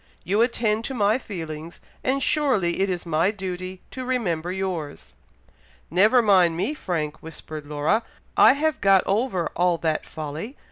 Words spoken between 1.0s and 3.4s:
feelings, and surely it is my